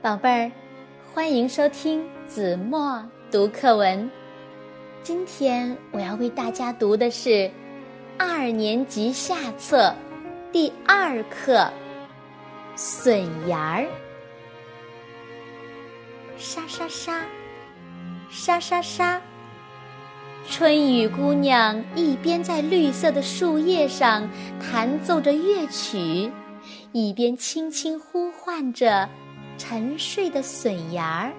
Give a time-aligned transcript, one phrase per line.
[0.00, 0.52] 宝贝儿，
[1.12, 4.08] 欢迎收听子墨读课文。
[5.02, 7.50] 今天我要为大家读的是
[8.16, 9.92] 二年级下册
[10.52, 11.54] 第二课
[12.76, 13.82] 《笋芽儿》。
[16.36, 17.24] 沙沙沙，
[18.30, 19.20] 沙沙沙。
[20.48, 26.30] 春雨姑娘一边在绿色的树叶上弹奏着乐曲，
[26.92, 29.08] 一边轻轻呼唤着。
[29.58, 31.32] 沉睡的笋芽儿，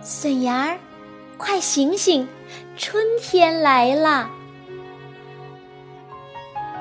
[0.00, 0.78] 笋芽儿，
[1.36, 2.26] 快醒醒，
[2.76, 4.30] 春天来啦！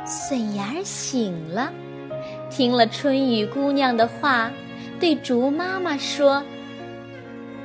[0.06, 1.74] 笋芽儿醒了，
[2.50, 4.52] 听了春雨姑娘的话，
[5.00, 6.44] 对竹妈妈说：“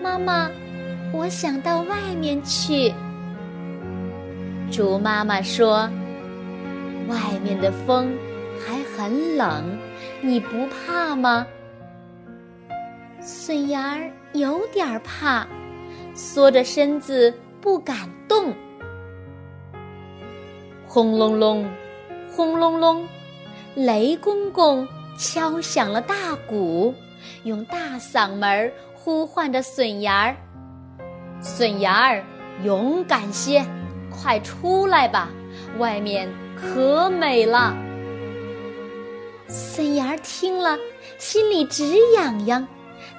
[0.03, 0.51] 妈妈，
[1.13, 2.93] 我想到外面去。”
[4.73, 5.89] 竹妈妈说
[7.09, 8.11] ：“外面的风
[8.59, 9.79] 还很冷，
[10.23, 11.47] 你不怕吗？”
[13.23, 15.47] 笋芽儿有点怕，
[16.15, 18.55] 缩着身子不敢动。
[20.87, 21.71] 轰隆隆，
[22.35, 23.07] 轰隆隆，
[23.75, 26.95] 雷公公敲响了大鼓，
[27.45, 30.37] 用大嗓门呼唤着笋芽儿
[31.43, 32.25] ：“笋芽儿，
[32.65, 33.63] 勇敢些，
[34.11, 35.29] 快出来吧，
[35.79, 37.77] 外面可美了。”
[39.47, 40.79] 笋芽儿听了，
[41.19, 41.85] 心里直
[42.17, 42.67] 痒痒。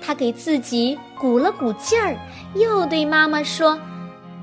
[0.01, 2.17] 他给自己鼓了鼓劲儿，
[2.55, 3.79] 又对妈妈说：“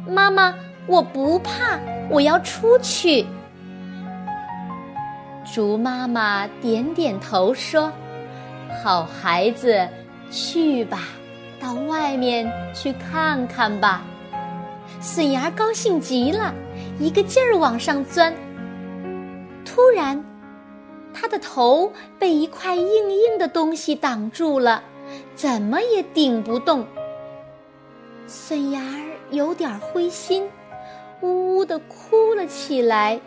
[0.08, 0.54] 妈妈，
[0.86, 1.78] 我不怕，
[2.08, 3.26] 我要出去。”
[5.52, 7.90] 竹妈妈点点头说
[8.82, 9.88] ：“好孩子，
[10.30, 11.00] 去吧，
[11.58, 14.02] 到外面去看看吧。”
[15.00, 16.54] 笋芽高兴极了，
[16.98, 18.32] 一个劲儿往上钻。
[19.64, 20.24] 突然，
[21.12, 24.82] 他的头被一块硬硬的东西挡住了。
[25.38, 26.84] 怎么也顶不动，
[28.26, 30.50] 笋芽儿有点灰心，
[31.20, 33.20] 呜呜的哭了起来。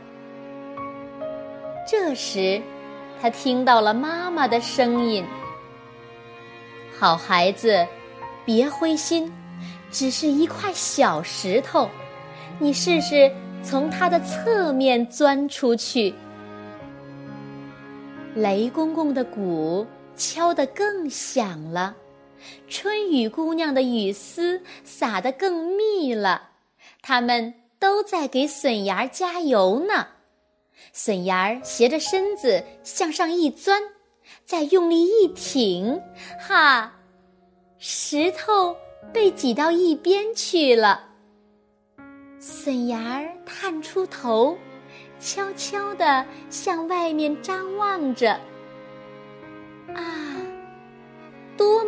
[1.87, 2.61] 这时，
[3.21, 5.25] 他听到了妈妈的声音
[6.99, 7.87] ：“好孩子，
[8.43, 9.31] 别灰心，
[9.89, 11.89] 只是一块小石头，
[12.59, 13.31] 你试试
[13.63, 16.13] 从它的侧面钻出去。”
[18.35, 19.87] 雷公公的鼓。
[20.17, 21.95] 敲得更响了，
[22.67, 26.49] 春雨姑娘的雨丝洒得更密了，
[27.01, 30.07] 他们都在给笋芽儿加油呢。
[30.93, 33.81] 笋芽儿斜着身子向上一钻，
[34.45, 36.01] 再用力一挺，
[36.39, 36.93] 哈，
[37.77, 38.75] 石头
[39.13, 41.07] 被挤到一边去了。
[42.39, 44.57] 笋芽儿探出头，
[45.19, 48.39] 悄悄地向外面张望着。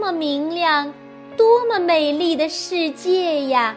[0.04, 0.94] 么明亮，
[1.38, 3.74] 多么美丽的世界呀！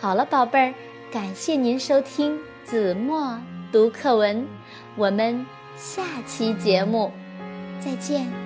[0.00, 0.74] 好了，宝贝儿，
[1.12, 3.38] 感谢您收听子墨
[3.70, 4.48] 读课文，
[4.96, 5.44] 我们
[5.76, 7.12] 下期节目
[7.78, 8.43] 再见。